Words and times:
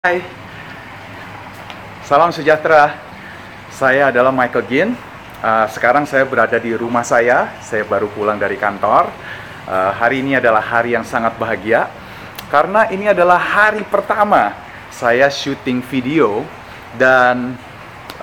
Hai, 0.00 0.24
salam 2.08 2.32
sejahtera. 2.32 2.96
Saya 3.68 4.08
adalah 4.08 4.32
Michael 4.32 4.64
Gin. 4.64 4.88
Uh, 5.44 5.68
sekarang 5.68 6.08
saya 6.08 6.24
berada 6.24 6.56
di 6.56 6.72
rumah 6.72 7.04
saya. 7.04 7.52
Saya 7.60 7.84
baru 7.84 8.08
pulang 8.08 8.40
dari 8.40 8.56
kantor. 8.56 9.12
Uh, 9.68 9.92
hari 9.92 10.24
ini 10.24 10.40
adalah 10.40 10.64
hari 10.64 10.96
yang 10.96 11.04
sangat 11.04 11.36
bahagia 11.36 11.92
karena 12.48 12.88
ini 12.88 13.12
adalah 13.12 13.36
hari 13.36 13.84
pertama 13.84 14.56
saya 14.88 15.28
syuting 15.28 15.84
video 15.84 16.48
dan 16.96 17.60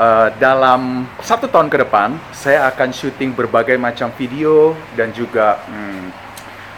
uh, 0.01 0.33
dalam 0.41 1.05
satu 1.21 1.45
tahun 1.45 1.69
ke 1.69 1.85
depan 1.85 2.17
saya 2.33 2.73
akan 2.73 2.89
syuting 2.89 3.37
berbagai 3.37 3.77
macam 3.77 4.09
video 4.17 4.73
dan 4.97 5.13
juga 5.13 5.61
hmm, 5.69 6.26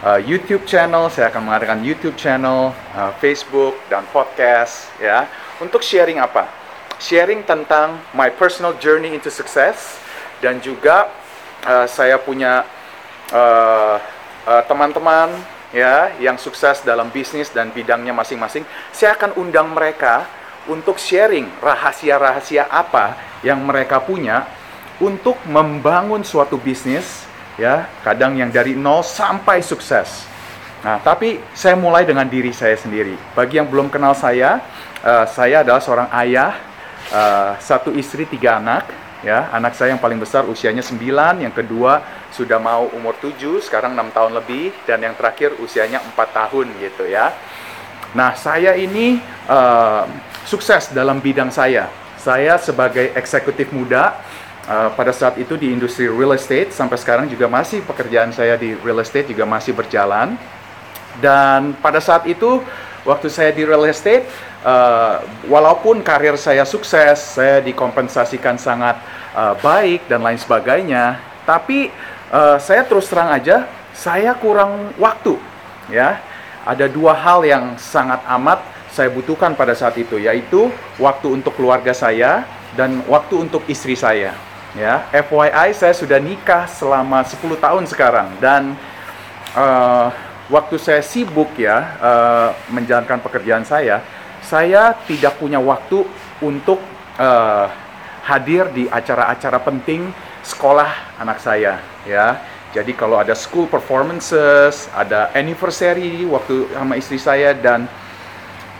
uh, 0.03 0.19
YouTube 0.19 0.63
channel, 0.63 1.11
saya 1.11 1.31
akan 1.31 1.49
mengadakan 1.51 1.79
YouTube 1.83 2.15
channel, 2.15 2.71
uh, 2.95 3.11
Facebook 3.19 3.75
dan 3.91 4.07
podcast 4.11 4.87
ya. 4.99 5.27
Untuk 5.59 5.83
sharing 5.83 6.19
apa? 6.23 6.47
Sharing 6.99 7.43
tentang 7.43 7.99
my 8.15 8.31
personal 8.31 8.75
journey 8.79 9.15
into 9.15 9.31
success 9.31 9.99
dan 10.43 10.59
juga 10.59 11.07
uh, 11.67 11.87
saya 11.87 12.19
punya 12.19 12.63
teman-teman 14.65 15.29
uh, 15.29 15.37
uh, 15.37 15.57
ya 15.69 16.09
yang 16.17 16.35
sukses 16.41 16.81
dalam 16.81 17.13
bisnis 17.13 17.53
dan 17.53 17.69
bidangnya 17.69 18.11
masing-masing. 18.15 18.65
Saya 18.89 19.13
akan 19.13 19.37
undang 19.37 19.69
mereka 19.69 20.25
untuk 20.65 20.97
sharing 20.97 21.45
rahasia-rahasia 21.61 22.67
apa 22.67 23.15
yang 23.45 23.61
mereka 23.61 24.01
punya 24.01 24.49
untuk 24.99 25.39
membangun 25.47 26.25
suatu 26.25 26.59
bisnis 26.59 27.28
ya 27.59 27.91
kadang 28.01 28.39
yang 28.39 28.49
dari 28.49 28.73
nol 28.73 29.03
sampai 29.03 29.59
sukses. 29.59 30.23
Nah 30.79 31.03
tapi 31.03 31.43
saya 31.51 31.75
mulai 31.75 32.07
dengan 32.07 32.23
diri 32.23 32.55
saya 32.55 32.79
sendiri. 32.79 33.19
Bagi 33.35 33.59
yang 33.59 33.67
belum 33.67 33.91
kenal 33.91 34.15
saya 34.15 34.63
uh, 35.03 35.27
saya 35.27 35.67
adalah 35.67 35.83
seorang 35.83 36.07
ayah 36.23 36.55
uh, 37.11 37.59
satu 37.59 37.91
istri 37.91 38.23
tiga 38.23 38.63
anak 38.63 38.87
ya. 39.21 39.51
Anak 39.51 39.75
saya 39.75 39.91
yang 39.91 40.01
paling 40.01 40.17
besar 40.17 40.47
usianya 40.47 40.79
9 40.79 41.43
yang 41.43 41.51
kedua 41.51 41.99
sudah 42.31 42.57
mau 42.63 42.87
umur 42.95 43.19
7 43.19 43.59
sekarang 43.59 43.91
enam 43.91 44.07
tahun 44.15 44.39
lebih 44.39 44.71
dan 44.87 45.03
yang 45.03 45.19
terakhir 45.19 45.59
usianya 45.59 45.99
empat 45.99 46.31
tahun 46.31 46.71
gitu 46.79 47.11
ya. 47.11 47.35
Nah 48.15 48.33
saya 48.39 48.73
ini 48.79 49.19
uh, 49.51 50.07
sukses 50.47 50.95
dalam 50.95 51.19
bidang 51.19 51.51
saya. 51.51 51.91
Saya 52.19 52.59
sebagai 52.59 53.15
eksekutif 53.15 53.71
muda 53.71 54.19
Uh, 54.69 54.93
pada 54.93 55.09
saat 55.09 55.33
itu 55.41 55.57
di 55.57 55.73
industri 55.73 56.05
real 56.05 56.29
estate 56.37 56.69
sampai 56.69 56.93
sekarang 56.93 57.25
juga 57.25 57.49
masih 57.49 57.81
pekerjaan 57.81 58.29
saya 58.29 58.53
di 58.53 58.77
real 58.85 59.01
estate 59.01 59.33
juga 59.33 59.41
masih 59.41 59.73
berjalan. 59.73 60.37
Dan 61.17 61.73
pada 61.81 61.97
saat 61.97 62.29
itu 62.29 62.61
waktu 63.01 63.33
saya 63.33 63.49
di 63.49 63.65
real 63.65 63.81
estate 63.89 64.29
uh, 64.61 65.25
walaupun 65.49 66.05
karir 66.05 66.37
saya 66.37 66.69
sukses 66.69 67.17
saya 67.17 67.65
dikompensasikan 67.65 68.61
sangat 68.61 69.01
uh, 69.33 69.57
baik 69.57 70.05
dan 70.05 70.21
lain 70.21 70.37
sebagainya 70.37 71.17
tapi 71.49 71.89
uh, 72.29 72.61
saya 72.61 72.85
terus 72.85 73.09
terang 73.09 73.33
aja 73.33 73.65
saya 73.97 74.37
kurang 74.37 74.93
waktu 75.01 75.33
ya. 75.89 76.21
Ada 76.61 76.85
dua 76.85 77.17
hal 77.17 77.41
yang 77.41 77.73
sangat 77.81 78.21
amat 78.37 78.61
saya 78.93 79.09
butuhkan 79.09 79.57
pada 79.57 79.73
saat 79.73 79.97
itu 79.97 80.21
yaitu 80.21 80.69
waktu 81.01 81.41
untuk 81.41 81.57
keluarga 81.57 81.89
saya 81.89 82.45
dan 82.77 83.01
waktu 83.09 83.49
untuk 83.49 83.65
istri 83.65 83.97
saya 83.97 84.37
Ya, 84.77 85.09
FYI 85.09 85.73
saya 85.73 85.97
sudah 85.97 86.21
nikah 86.21 86.69
selama 86.69 87.25
10 87.25 87.57
tahun 87.57 87.89
sekarang 87.89 88.37
dan 88.37 88.77
uh, 89.57 90.13
waktu 90.45 90.77
saya 90.77 91.01
sibuk 91.01 91.57
ya 91.57 91.97
uh, 91.97 92.49
menjalankan 92.69 93.17
pekerjaan 93.17 93.65
saya, 93.65 94.05
saya 94.45 94.93
tidak 95.09 95.41
punya 95.41 95.57
waktu 95.57 96.05
untuk 96.37 96.77
uh, 97.17 97.65
hadir 98.29 98.69
di 98.69 98.85
acara-acara 98.85 99.57
penting 99.57 100.13
sekolah 100.45 101.17
anak 101.17 101.41
saya 101.41 101.81
ya. 102.05 102.37
Jadi 102.69 102.93
kalau 102.93 103.17
ada 103.17 103.33
school 103.33 103.65
performances, 103.65 104.85
ada 104.93 105.33
anniversary 105.33 106.21
waktu 106.29 106.69
sama 106.69 106.93
istri 107.01 107.17
saya 107.17 107.57
dan 107.57 107.89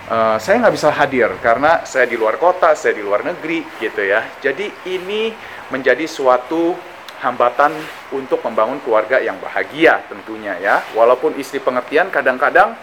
uh, 0.09 0.37
saya 0.41 0.65
nggak 0.65 0.75
bisa 0.75 0.89
hadir 0.89 1.29
karena 1.39 1.85
saya 1.85 2.09
di 2.09 2.17
luar 2.17 2.35
kota, 2.41 2.73
saya 2.73 2.97
di 2.97 3.03
luar 3.05 3.21
negeri 3.23 3.63
gitu 3.79 4.01
ya. 4.01 4.25
Jadi 4.41 4.67
ini 4.89 5.31
menjadi 5.69 6.03
suatu 6.09 6.75
hambatan 7.21 7.75
untuk 8.15 8.39
membangun 8.41 8.79
keluarga 8.81 9.21
yang 9.21 9.37
bahagia 9.37 10.01
tentunya 10.09 10.57
ya. 10.57 10.81
Walaupun 10.97 11.37
istri 11.37 11.61
pengertian 11.61 12.09
kadang-kadang 12.09 12.73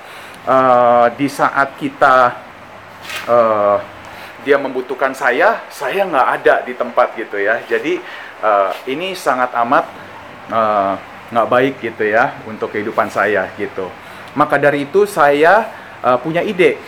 uh, 0.46 1.10
di 1.16 1.26
saat 1.26 1.74
kita 1.76 2.36
uh, 3.26 3.78
dia 4.46 4.62
membutuhkan 4.62 5.10
saya, 5.10 5.66
saya 5.72 6.06
nggak 6.06 6.28
ada 6.40 6.54
di 6.62 6.72
tempat 6.78 7.18
gitu 7.18 7.40
ya. 7.40 7.58
Jadi 7.66 7.98
uh, 8.44 8.70
ini 8.86 9.16
sangat 9.18 9.50
amat 9.66 9.84
uh, 10.54 10.94
nggak 11.34 11.48
baik 11.50 11.74
gitu 11.82 12.06
ya 12.06 12.38
untuk 12.46 12.70
kehidupan 12.70 13.10
saya 13.10 13.50
gitu. 13.58 13.90
Maka 14.38 14.60
dari 14.60 14.86
itu 14.86 15.08
saya 15.08 15.66
uh, 16.04 16.20
punya 16.20 16.44
ide. 16.44 16.78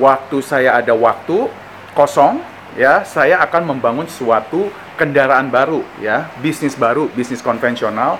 Waktu 0.00 0.42
saya 0.42 0.80
ada 0.82 0.90
waktu 0.94 1.46
kosong, 1.94 2.42
ya 2.74 3.06
saya 3.06 3.38
akan 3.46 3.74
membangun 3.74 4.10
suatu 4.10 4.66
kendaraan 4.98 5.50
baru 5.50 5.82
ya 5.98 6.30
bisnis 6.38 6.78
baru 6.78 7.10
bisnis 7.14 7.42
konvensional 7.42 8.18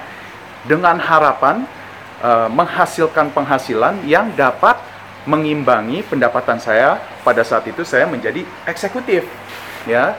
dengan 0.67 0.99
harapan 0.99 1.67
uh, 2.23 2.51
menghasilkan 2.51 3.31
penghasilan 3.31 4.03
yang 4.07 4.31
dapat 4.35 4.79
mengimbangi 5.27 6.07
pendapatan 6.07 6.61
saya. 6.63 7.01
Pada 7.25 7.41
saat 7.41 7.65
itu 7.67 7.83
saya 7.83 8.05
menjadi 8.05 8.45
eksekutif 8.69 9.25
ya. 9.89 10.15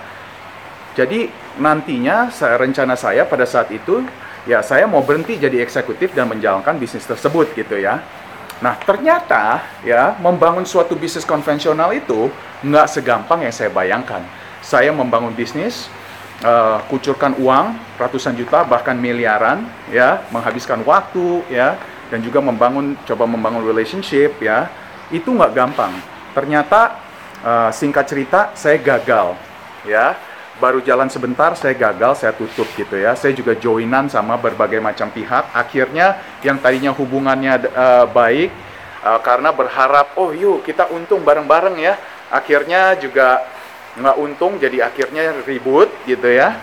Jadi 0.95 1.27
nantinya 1.59 2.31
saya, 2.31 2.55
rencana 2.55 2.95
saya 2.95 3.27
pada 3.27 3.43
saat 3.43 3.67
itu 3.71 4.03
ya 4.47 4.63
saya 4.63 4.87
mau 4.87 5.03
berhenti 5.03 5.35
jadi 5.35 5.59
eksekutif 5.65 6.15
dan 6.15 6.29
menjalankan 6.31 6.79
bisnis 6.79 7.03
tersebut 7.03 7.51
gitu 7.51 7.75
ya 7.81 7.99
Nah, 8.63 8.79
ternyata 8.79 9.63
ya 9.83 10.15
membangun 10.23 10.63
suatu 10.63 10.95
bisnis 10.95 11.27
konvensional 11.27 11.91
itu 11.91 12.31
nggak 12.63 12.87
segampang 12.87 13.43
yang 13.43 13.51
saya 13.51 13.67
bayangkan. 13.67 14.23
Saya 14.63 14.95
membangun 14.95 15.35
bisnis, 15.35 15.91
uh, 16.41 16.81
kucurkan 16.87 17.35
uang 17.37 17.75
ratusan 17.99 18.33
juta 18.33 18.65
bahkan 18.65 18.95
miliaran, 18.97 19.67
ya, 19.91 20.25
menghabiskan 20.33 20.81
waktu, 20.81 21.45
ya, 21.51 21.77
dan 22.09 22.23
juga 22.25 22.41
membangun, 22.41 22.97
coba 23.05 23.29
membangun 23.29 23.61
relationship, 23.61 24.39
ya, 24.41 24.71
itu 25.13 25.29
nggak 25.29 25.53
gampang. 25.53 25.93
Ternyata 26.33 26.97
uh, 27.45 27.69
singkat 27.69 28.09
cerita 28.09 28.49
saya 28.57 28.81
gagal, 28.81 29.37
ya 29.85 30.17
baru 30.55 30.79
jalan 30.79 31.11
sebentar 31.11 31.51
saya 31.59 31.75
gagal 31.75 32.23
saya 32.23 32.31
tutup 32.31 32.67
gitu 32.75 32.95
ya. 32.95 33.15
Saya 33.15 33.35
juga 33.35 33.55
joinan 33.55 34.07
sama 34.07 34.39
berbagai 34.39 34.79
macam 34.79 35.11
pihak. 35.11 35.51
Akhirnya 35.51 36.19
yang 36.41 36.59
tadinya 36.59 36.95
hubungannya 36.95 37.67
uh, 37.75 38.05
baik 38.07 38.51
uh, 39.03 39.19
karena 39.19 39.51
berharap 39.51 40.15
oh 40.15 40.31
yuk 40.31 40.63
kita 40.63 40.87
untung 40.91 41.23
bareng-bareng 41.27 41.75
ya. 41.79 41.99
Akhirnya 42.31 42.95
juga 42.97 43.43
nggak 43.95 44.17
untung 44.19 44.59
jadi 44.59 44.87
akhirnya 44.87 45.43
ribut 45.43 45.87
gitu 46.03 46.27
ya. 46.27 46.55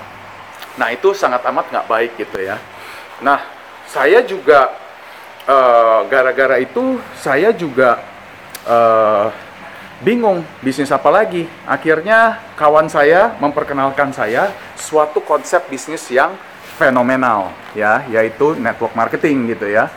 Nah 0.77 0.89
itu 0.93 1.13
sangat 1.13 1.45
amat 1.49 1.69
nggak 1.69 1.89
baik 1.89 2.13
gitu 2.17 2.45
ya. 2.45 2.57
Nah 3.21 3.41
saya 3.89 4.25
juga 4.25 4.73
eh, 5.45 6.01
gara-gara 6.09 6.57
uh, 6.57 6.65
itu 6.65 6.97
saya 7.13 7.53
juga 7.53 8.01
uh, 8.65 9.29
bingung 10.03 10.43
bisnis 10.61 10.91
apa 10.91 11.09
lagi. 11.09 11.47
Akhirnya 11.65 12.43
kawan 12.59 12.91
saya 12.91 13.39
memperkenalkan 13.39 14.11
saya 14.11 14.51
suatu 14.75 15.23
konsep 15.23 15.63
bisnis 15.71 16.05
yang 16.11 16.35
fenomenal 16.77 17.55
ya, 17.73 18.03
yaitu 18.11 18.59
network 18.59 18.93
marketing 18.99 19.55
gitu 19.55 19.71
ya. 19.71 19.89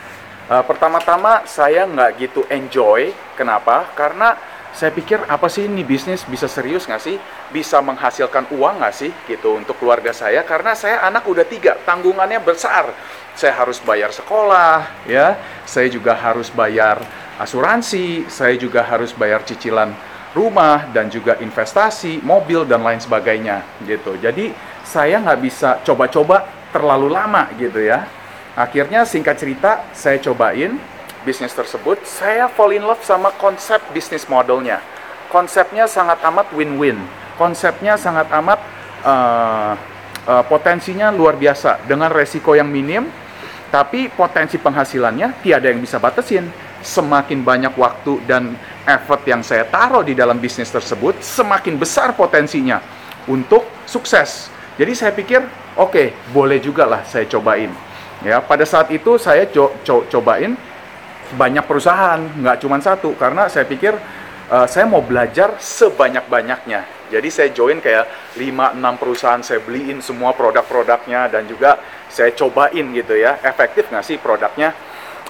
Uh, 0.45 0.61
pertama-tama 0.61 1.41
saya 1.49 1.89
nggak 1.89 2.21
gitu 2.21 2.45
enjoy, 2.53 3.09
kenapa? 3.33 3.89
Karena 3.97 4.37
saya 4.75 4.93
pikir 4.93 5.23
apa 5.25 5.49
sih 5.49 5.65
ini 5.65 5.81
bisnis 5.81 6.21
bisa 6.21 6.45
serius 6.45 6.85
nggak 6.85 7.01
sih? 7.01 7.17
Bisa 7.49 7.81
menghasilkan 7.81 8.53
uang 8.53 8.77
nggak 8.77 8.93
sih 8.93 9.09
gitu 9.25 9.57
untuk 9.57 9.73
keluarga 9.81 10.13
saya? 10.13 10.45
Karena 10.45 10.77
saya 10.77 11.01
anak 11.01 11.25
udah 11.25 11.47
tiga, 11.49 11.81
tanggungannya 11.81 12.37
besar. 12.45 12.93
Saya 13.33 13.57
harus 13.57 13.81
bayar 13.81 14.13
sekolah, 14.13 14.85
ya. 15.09 15.35
Saya 15.65 15.89
juga 15.89 16.13
harus 16.13 16.53
bayar 16.53 17.01
asuransi, 17.39 18.27
saya 18.31 18.55
juga 18.55 18.85
harus 18.85 19.11
bayar 19.11 19.43
cicilan 19.43 19.91
rumah 20.35 20.91
dan 20.91 21.07
juga 21.07 21.39
investasi, 21.39 22.19
mobil 22.19 22.67
dan 22.67 22.83
lain 22.83 22.99
sebagainya 22.99 23.63
gitu. 23.87 24.19
Jadi 24.19 24.51
saya 24.83 25.23
nggak 25.23 25.39
bisa 25.39 25.79
coba-coba 25.87 26.43
terlalu 26.75 27.07
lama 27.07 27.47
gitu 27.55 27.79
ya. 27.79 28.03
Akhirnya 28.55 29.07
singkat 29.07 29.39
cerita 29.39 29.87
saya 29.95 30.19
cobain 30.19 30.75
bisnis 31.23 31.55
tersebut, 31.55 32.03
saya 32.03 32.51
fall 32.51 32.75
in 32.75 32.83
love 32.83 33.01
sama 33.01 33.31
konsep 33.39 33.79
bisnis 33.95 34.27
modelnya. 34.27 34.83
Konsepnya 35.31 35.87
sangat 35.89 36.21
amat 36.21 36.51
win-win. 36.53 36.99
Konsepnya 37.35 37.99
sangat 37.99 38.29
amat 38.31 38.59
uh, 39.03 39.73
uh, 40.29 40.43
potensinya 40.47 41.11
luar 41.11 41.35
biasa 41.35 41.83
dengan 41.83 42.07
resiko 42.13 42.55
yang 42.55 42.69
minim, 42.69 43.09
tapi 43.73 44.07
potensi 44.07 44.55
penghasilannya 44.55 45.43
tiada 45.43 45.67
yang 45.67 45.83
bisa 45.83 45.99
batasin 45.99 46.47
semakin 46.85 47.41
banyak 47.41 47.73
waktu 47.73 48.21
dan 48.29 48.53
effort 48.85 49.25
yang 49.25 49.41
saya 49.41 49.65
taruh 49.65 50.05
di 50.05 50.13
dalam 50.13 50.37
bisnis 50.37 50.69
tersebut, 50.69 51.17
semakin 51.19 51.75
besar 51.81 52.13
potensinya 52.13 52.79
untuk 53.25 53.65
sukses. 53.89 54.53
Jadi 54.77 54.93
saya 54.93 55.11
pikir, 55.11 55.41
oke, 55.75 55.91
okay, 55.91 56.07
boleh 56.29 56.61
juga 56.61 56.85
lah 56.85 57.01
saya 57.03 57.25
cobain. 57.25 57.73
Ya, 58.21 58.39
pada 58.39 58.63
saat 58.63 58.93
itu 58.93 59.17
saya 59.17 59.49
co 59.49 59.73
co 59.83 60.05
cobain 60.07 60.53
banyak 61.33 61.65
perusahaan, 61.65 62.21
nggak 62.21 62.57
cuma 62.61 62.77
satu, 62.77 63.17
karena 63.17 63.49
saya 63.49 63.65
pikir 63.65 63.97
uh, 64.49 64.67
saya 64.69 64.85
mau 64.85 65.01
belajar 65.01 65.57
sebanyak-banyaknya. 65.57 67.09
Jadi 67.09 67.29
saya 67.29 67.49
join 67.53 67.77
kayak 67.81 68.35
5-6 68.37 69.01
perusahaan, 69.01 69.41
saya 69.45 69.61
beliin 69.61 70.01
semua 70.01 70.33
produk-produknya 70.33 71.29
dan 71.29 71.45
juga 71.45 71.77
saya 72.09 72.33
cobain 72.33 72.85
gitu 72.93 73.13
ya, 73.13 73.37
efektif 73.45 73.89
nggak 73.89 74.05
sih 74.05 74.17
produknya, 74.17 74.73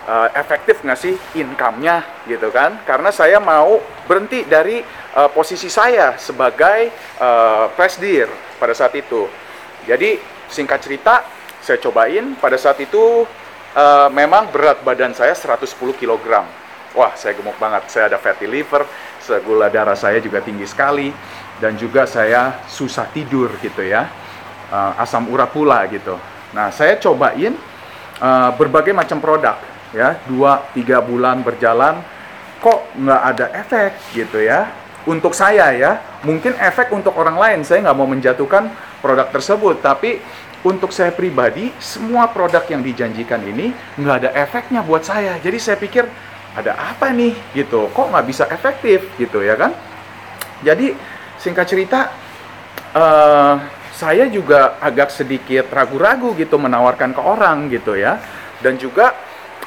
uh, 0.07 0.29
efektif 0.37 0.81
nggak 0.81 0.99
sih 0.99 1.13
income-nya 1.35 2.25
gitu 2.29 2.49
kan. 2.49 2.81
Karena 2.87 3.09
saya 3.11 3.41
mau 3.41 3.81
berhenti 4.05 4.45
dari 4.45 4.81
uh, 5.17 5.29
posisi 5.29 5.67
saya 5.67 6.15
sebagai 6.15 6.89
uh, 7.19 7.69
presidir 7.73 8.29
pada 8.57 8.71
saat 8.71 8.93
itu. 8.95 9.27
Jadi 9.85 10.17
singkat 10.49 10.81
cerita, 10.81 11.21
saya 11.61 11.77
cobain 11.81 12.37
pada 12.37 12.57
saat 12.57 12.79
itu 12.81 13.25
uh, 13.73 14.09
memang 14.09 14.49
berat 14.49 14.81
badan 14.81 15.13
saya 15.13 15.33
110 15.33 15.75
kg. 15.97 16.45
Wah, 16.95 17.11
saya 17.19 17.35
gemuk 17.35 17.59
banget. 17.59 17.91
Saya 17.91 18.07
ada 18.07 18.15
fatty 18.15 18.47
liver, 18.47 18.87
gula 19.41 19.73
darah 19.73 19.97
saya 19.97 20.21
juga 20.21 20.37
tinggi 20.45 20.69
sekali 20.69 21.09
dan 21.57 21.73
juga 21.79 22.05
saya 22.05 22.61
susah 22.69 23.09
tidur 23.09 23.49
gitu 23.63 23.81
ya 23.81 24.05
uh, 24.69 25.01
asam 25.01 25.25
urat 25.31 25.49
pula 25.49 25.81
gitu 25.89 26.19
nah 26.53 26.69
saya 26.69 26.99
cobain 27.01 27.57
uh, 28.21 28.49
berbagai 28.53 28.93
macam 28.93 29.17
produk 29.17 29.57
ya 29.93 30.17
dua 30.25 30.65
tiga 30.73 31.03
bulan 31.03 31.45
berjalan 31.45 32.01
kok 32.63 32.95
nggak 32.97 33.21
ada 33.21 33.45
efek 33.61 33.91
gitu 34.15 34.41
ya? 34.41 34.71
Untuk 35.05 35.37
saya 35.37 35.69
ya 35.77 36.01
mungkin 36.25 36.57
efek 36.57 36.89
untuk 36.89 37.13
orang 37.21 37.37
lain 37.37 37.59
saya 37.61 37.85
nggak 37.85 37.97
mau 37.97 38.09
menjatuhkan 38.09 38.73
produk 39.05 39.29
tersebut 39.29 39.77
tapi 39.85 40.17
untuk 40.65 40.89
saya 40.89 41.13
pribadi 41.13 41.69
semua 41.77 42.25
produk 42.25 42.65
yang 42.65 42.81
dijanjikan 42.81 43.37
ini 43.45 43.69
nggak 44.01 44.15
ada 44.25 44.29
efeknya 44.33 44.81
buat 44.81 45.05
saya. 45.05 45.37
Jadi 45.37 45.57
saya 45.61 45.77
pikir 45.77 46.09
ada 46.57 46.73
apa 46.73 47.13
nih 47.13 47.37
gitu? 47.53 47.85
Kok 47.93 48.09
nggak 48.09 48.25
bisa 48.25 48.49
efektif 48.49 49.05
gitu 49.21 49.45
ya 49.45 49.53
kan? 49.53 49.77
Jadi 50.65 50.97
singkat 51.37 51.69
cerita 51.69 52.09
uh, 52.97 53.61
saya 53.93 54.25
juga 54.25 54.81
agak 54.81 55.13
sedikit 55.13 55.69
ragu-ragu 55.69 56.33
gitu 56.33 56.57
menawarkan 56.57 57.13
ke 57.13 57.21
orang 57.21 57.69
gitu 57.69 57.93
ya. 57.93 58.17
Dan 58.57 58.81
juga 58.81 59.13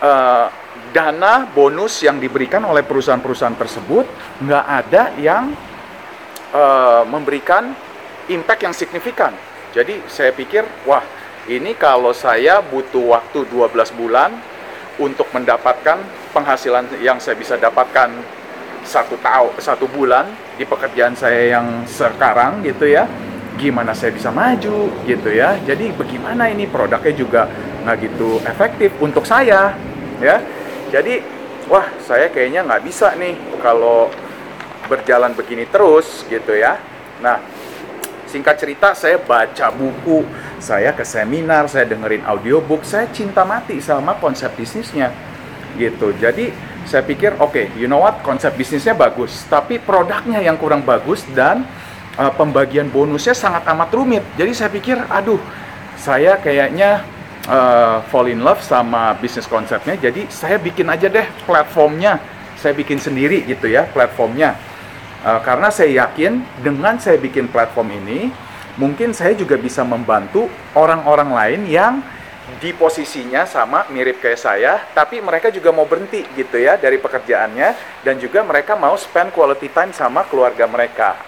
uh, 0.02 0.46
dana 0.90 1.44
bonus 1.52 2.00
yang 2.00 2.16
diberikan 2.16 2.64
oleh 2.64 2.82
perusahaan-perusahaan 2.86 3.58
tersebut 3.58 4.06
nggak 4.40 4.64
ada 4.66 5.02
yang 5.20 5.52
uh, 6.54 7.02
memberikan 7.04 7.74
impact 8.28 8.60
yang 8.64 8.74
signifikan. 8.74 9.32
Jadi 9.76 10.00
saya 10.08 10.32
pikir 10.32 10.64
wah 10.88 11.04
ini 11.48 11.76
kalau 11.76 12.12
saya 12.16 12.60
butuh 12.64 13.20
waktu 13.20 13.44
12 13.48 14.00
bulan 14.00 14.32
untuk 14.98 15.28
mendapatkan 15.30 16.00
penghasilan 16.34 16.88
yang 17.04 17.20
saya 17.20 17.36
bisa 17.38 17.54
dapatkan 17.56 18.10
satu 18.82 19.20
tahun 19.20 19.52
satu 19.60 19.84
bulan 19.90 20.24
di 20.56 20.64
pekerjaan 20.64 21.12
saya 21.12 21.60
yang 21.60 21.84
sekarang 21.84 22.64
gitu 22.64 22.88
ya 22.88 23.04
gimana 23.58 23.90
saya 23.90 24.14
bisa 24.14 24.30
maju 24.30 24.86
gitu 25.04 25.28
ya. 25.34 25.58
Jadi 25.66 25.90
bagaimana 25.92 26.46
ini 26.46 26.70
produknya 26.70 27.12
juga 27.12 27.42
nggak 27.82 27.96
gitu 28.06 28.38
efektif 28.46 28.94
untuk 29.02 29.26
saya 29.26 29.74
ya. 30.22 30.42
Jadi 30.88 31.20
wah 31.68 31.84
saya 32.00 32.32
kayaknya 32.32 32.64
nggak 32.64 32.82
bisa 32.84 33.12
nih 33.14 33.36
kalau 33.60 34.08
berjalan 34.88 35.36
begini 35.36 35.68
terus 35.68 36.24
gitu 36.26 36.56
ya. 36.56 36.80
Nah 37.20 37.38
singkat 38.28 38.60
cerita 38.60 38.92
saya 38.92 39.16
baca 39.16 39.72
buku 39.72 40.24
saya 40.60 40.92
ke 40.92 41.04
seminar 41.04 41.64
saya 41.68 41.88
dengerin 41.88 42.24
audiobook 42.28 42.84
saya 42.84 43.08
cinta 43.08 43.44
mati 43.44 43.80
sama 43.80 44.16
konsep 44.20 44.52
bisnisnya 44.56 45.12
gitu. 45.76 46.12
Jadi 46.16 46.52
saya 46.88 47.04
pikir 47.04 47.36
oke 47.36 47.52
okay, 47.52 47.66
you 47.76 47.84
know 47.84 48.00
what? 48.00 48.20
Konsep 48.24 48.56
bisnisnya 48.56 48.96
bagus 48.96 49.44
tapi 49.48 49.76
produknya 49.76 50.40
yang 50.40 50.56
kurang 50.56 50.84
bagus 50.84 51.24
dan 51.36 51.68
uh, 52.16 52.32
pembagian 52.32 52.88
bonusnya 52.88 53.36
sangat 53.36 53.64
amat 53.68 53.92
rumit. 53.92 54.24
Jadi 54.40 54.52
saya 54.56 54.72
pikir 54.72 54.96
aduh 55.08 55.40
saya 56.00 56.40
kayaknya 56.40 57.04
uh, 57.48 58.04
fall 58.12 58.28
in 58.28 58.44
love 58.44 58.60
sama 58.60 59.16
bisnis 59.16 59.48
konsepnya 59.48 59.96
jadi 59.96 60.28
saya 60.28 60.60
bikin 60.60 60.86
aja 60.92 61.08
deh 61.08 61.24
platformnya 61.48 62.20
saya 62.60 62.76
bikin 62.76 63.00
sendiri 63.00 63.42
gitu 63.48 63.66
ya 63.72 63.88
platformnya 63.88 64.54
uh, 65.24 65.40
karena 65.40 65.72
saya 65.72 66.06
yakin 66.06 66.44
dengan 66.60 67.00
saya 67.00 67.16
bikin 67.16 67.48
platform 67.48 67.96
ini 68.04 68.28
mungkin 68.78 69.10
saya 69.10 69.34
juga 69.34 69.58
bisa 69.58 69.82
membantu 69.82 70.46
orang-orang 70.76 71.30
lain 71.34 71.62
yang 71.66 71.94
di 72.56 72.72
posisinya 72.72 73.44
sama 73.44 73.84
mirip 73.92 74.24
kayak 74.24 74.40
saya, 74.40 74.80
tapi 74.96 75.20
mereka 75.20 75.52
juga 75.52 75.68
mau 75.68 75.84
berhenti 75.84 76.24
gitu 76.32 76.56
ya 76.56 76.80
dari 76.80 76.96
pekerjaannya 76.96 78.00
dan 78.00 78.16
juga 78.16 78.40
mereka 78.40 78.72
mau 78.72 78.96
spend 78.96 79.36
quality 79.36 79.68
time 79.68 79.92
sama 79.92 80.24
keluarga 80.24 80.64
mereka. 80.64 81.20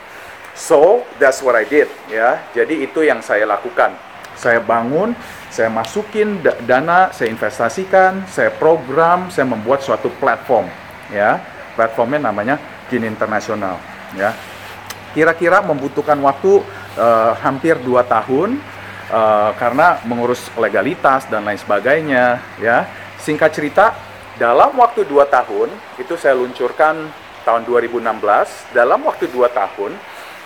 So 0.56 1.04
that's 1.20 1.44
what 1.44 1.52
I 1.52 1.68
did 1.68 1.92
ya. 2.08 2.40
Jadi 2.56 2.88
itu 2.88 3.04
yang 3.04 3.20
saya 3.20 3.44
lakukan. 3.44 4.09
Saya 4.40 4.64
bangun, 4.64 5.12
saya 5.52 5.68
masukin 5.68 6.40
dana, 6.64 7.12
saya 7.12 7.28
investasikan, 7.28 8.24
saya 8.24 8.48
program, 8.48 9.28
saya 9.28 9.44
membuat 9.44 9.84
suatu 9.84 10.08
platform 10.16 10.64
ya. 11.12 11.36
Platformnya 11.76 12.32
namanya 12.32 12.56
Gin 12.88 13.04
Internasional 13.04 13.76
ya. 14.16 14.32
Kira-kira 15.12 15.60
membutuhkan 15.60 16.16
waktu 16.24 16.64
uh, 16.96 17.36
hampir 17.44 17.76
2 17.84 18.00
tahun 18.08 18.56
uh, 19.10 19.50
karena 19.58 20.00
mengurus 20.06 20.48
legalitas 20.56 21.26
dan 21.28 21.44
lain 21.44 21.58
sebagainya 21.58 22.40
ya 22.62 22.86
singkat 23.20 23.52
cerita 23.52 23.92
dalam 24.40 24.72
waktu 24.78 25.04
dua 25.04 25.28
tahun 25.28 25.68
itu 26.00 26.16
saya 26.16 26.32
luncurkan 26.38 27.10
tahun 27.44 27.62
2016 27.68 28.72
dalam 28.72 29.00
waktu 29.04 29.28
dua 29.28 29.52
tahun 29.52 29.92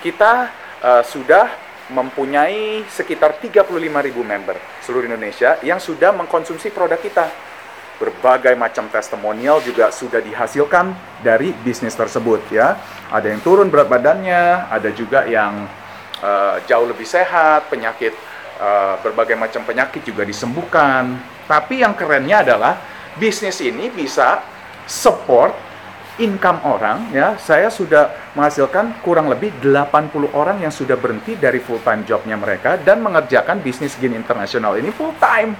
kita 0.03 0.51
uh, 0.83 1.03
sudah 1.07 1.47
mempunyai 1.93 2.87
sekitar 2.89 3.37
35.000 3.43 3.69
member 4.25 4.57
seluruh 4.81 5.05
Indonesia 5.05 5.61
yang 5.61 5.77
sudah 5.77 6.17
mengkonsumsi 6.17 6.73
produk 6.73 6.97
kita 6.97 7.29
berbagai 8.01 8.57
macam 8.59 8.91
testimonial 8.91 9.61
juga 9.63 9.93
sudah 9.93 10.19
dihasilkan 10.19 10.97
dari 11.23 11.55
bisnis 11.63 11.95
tersebut 11.95 12.43
ya 12.51 12.81
ada 13.13 13.31
yang 13.31 13.45
turun 13.45 13.69
berat 13.69 13.87
badannya 13.87 14.67
ada 14.73 14.91
juga 14.91 15.29
yang 15.29 15.69
uh, 16.25 16.57
jauh 16.65 16.89
lebih 16.89 17.05
sehat 17.05 17.69
penyakit 17.69 18.17
uh, 18.59 19.01
berbagai 19.05 19.37
macam 19.37 19.63
penyakit 19.67 20.05
juga 20.05 20.23
disembuhkan. 20.23 21.19
Tapi 21.45 21.85
yang 21.85 21.93
kerennya 21.93 22.41
adalah 22.41 22.81
bisnis 23.21 23.61
ini 23.61 23.93
bisa 23.93 24.41
support 24.89 25.53
income 26.21 26.63
orang 26.67 27.11
ya. 27.11 27.35
Saya 27.41 27.71
sudah 27.71 28.35
menghasilkan 28.39 29.03
kurang 29.03 29.27
lebih 29.31 29.55
80 29.63 30.31
orang 30.35 30.63
yang 30.63 30.71
sudah 30.71 30.95
berhenti 30.95 31.35
dari 31.39 31.59
full 31.59 31.83
time 31.83 32.07
jobnya 32.07 32.39
mereka 32.39 32.79
dan 32.79 33.03
mengerjakan 33.03 33.63
bisnis 33.63 33.99
gin 33.99 34.15
internasional 34.15 34.79
ini 34.79 34.91
full 34.95 35.15
time. 35.19 35.55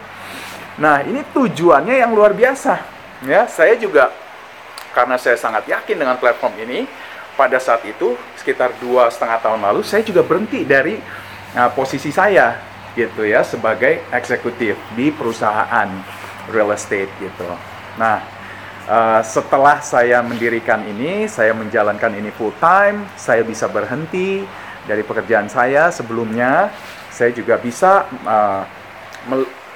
Nah, 0.79 1.07
ini 1.07 1.23
tujuannya 1.31 2.03
yang 2.03 2.11
luar 2.15 2.35
biasa. 2.35 2.83
Ya, 3.25 3.47
saya 3.47 3.79
juga 3.79 4.11
karena 4.95 5.19
saya 5.19 5.35
sangat 5.35 5.67
yakin 5.67 5.99
dengan 5.99 6.17
platform 6.19 6.55
ini, 6.63 6.87
pada 7.35 7.59
saat 7.59 7.83
itu 7.83 8.15
sekitar 8.39 8.71
dua 8.79 9.11
setengah 9.11 9.43
tahun 9.43 9.61
lalu 9.67 9.83
saya 9.83 10.07
juga 10.07 10.23
berhenti 10.23 10.63
dari 10.63 10.95
uh, 11.59 11.71
posisi 11.75 12.15
saya 12.15 12.55
gitu 12.95 13.27
ya 13.27 13.43
sebagai 13.43 14.07
eksekutif 14.15 14.79
di 14.95 15.11
perusahaan 15.11 15.91
real 16.47 16.71
estate 16.71 17.11
gitu. 17.19 17.51
Nah, 17.99 18.23
uh, 18.89 19.21
setelah 19.25 19.81
saya 19.81 20.21
mendirikan 20.21 20.85
ini, 20.85 21.29
saya 21.29 21.53
menjalankan 21.57 22.13
ini 22.17 22.31
full 22.35 22.53
time, 22.61 23.09
saya 23.17 23.45
bisa 23.45 23.69
berhenti 23.69 24.45
dari 24.85 25.01
pekerjaan 25.01 25.49
saya 25.49 25.89
sebelumnya, 25.89 26.69
saya 27.09 27.33
juga 27.33 27.57
bisa 27.57 28.05
uh, 28.25 28.63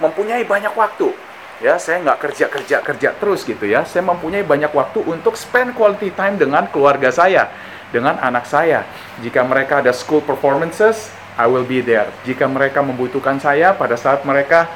mempunyai 0.00 0.44
banyak 0.44 0.74
waktu. 0.76 1.12
Ya, 1.58 1.74
saya 1.74 1.98
nggak 1.98 2.22
kerja 2.22 2.46
kerja 2.46 2.76
kerja 2.86 3.10
terus 3.18 3.42
gitu 3.42 3.66
ya. 3.66 3.82
Saya 3.82 4.06
mempunyai 4.06 4.46
banyak 4.46 4.70
waktu 4.70 5.02
untuk 5.02 5.34
spend 5.34 5.74
quality 5.74 6.14
time 6.14 6.38
dengan 6.38 6.70
keluarga 6.70 7.10
saya, 7.10 7.50
dengan 7.90 8.14
anak 8.22 8.46
saya. 8.46 8.86
Jika 9.18 9.42
mereka 9.42 9.82
ada 9.82 9.90
school 9.90 10.22
performances, 10.22 11.10
I 11.34 11.50
will 11.50 11.66
be 11.66 11.82
there. 11.82 12.06
Jika 12.22 12.46
mereka 12.46 12.78
membutuhkan 12.78 13.42
saya 13.42 13.74
pada 13.74 13.98
saat 13.98 14.22
mereka 14.22 14.70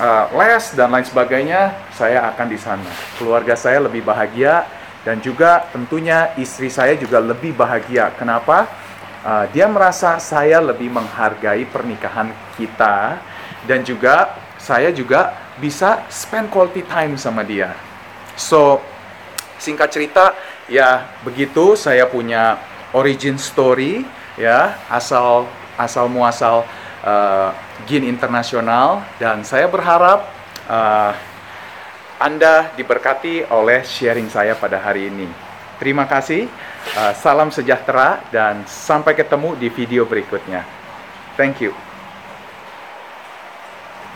uh, 0.00 0.30
les 0.32 0.64
dan 0.76 0.88
lain 0.92 1.06
sebagainya, 1.06 1.74
saya 1.92 2.28
akan 2.32 2.46
di 2.48 2.58
sana. 2.58 2.90
Keluarga 3.20 3.54
saya 3.56 3.82
lebih 3.84 4.04
bahagia 4.04 4.66
dan 5.04 5.20
juga 5.22 5.68
tentunya 5.70 6.32
istri 6.40 6.68
saya 6.72 6.96
juga 6.96 7.20
lebih 7.22 7.54
bahagia. 7.56 8.12
Kenapa? 8.16 8.68
Uh, 9.26 9.44
dia 9.50 9.66
merasa 9.66 10.22
saya 10.22 10.62
lebih 10.62 10.92
menghargai 10.92 11.66
pernikahan 11.66 12.30
kita 12.54 13.18
dan 13.66 13.82
juga 13.82 14.38
saya 14.56 14.94
juga 14.94 15.34
bisa 15.58 16.04
spend 16.12 16.52
quality 16.52 16.86
time 16.86 17.18
sama 17.18 17.42
dia. 17.42 17.74
So, 18.38 18.78
Singkat 19.56 19.88
cerita, 19.88 20.36
ya 20.68 21.08
begitu 21.24 21.72
saya 21.80 22.04
punya 22.04 22.60
origin 22.92 23.40
story 23.40 24.04
ya, 24.36 24.76
asal 24.92 25.48
asal 25.80 26.12
muasal 26.12 26.68
uh, 27.06 27.54
Gin 27.86 28.02
Internasional 28.02 29.06
dan 29.22 29.46
saya 29.46 29.70
berharap 29.70 30.26
uh, 30.66 31.14
Anda 32.18 32.74
diberkati 32.74 33.46
oleh 33.48 33.86
sharing 33.86 34.26
saya 34.26 34.58
pada 34.58 34.82
hari 34.82 35.06
ini. 35.06 35.30
Terima 35.78 36.08
kasih, 36.08 36.50
uh, 36.98 37.12
salam 37.14 37.54
sejahtera 37.54 38.24
dan 38.34 38.66
sampai 38.66 39.14
ketemu 39.14 39.54
di 39.54 39.68
video 39.70 40.02
berikutnya. 40.08 40.66
Thank 41.38 41.62
you. 41.62 41.85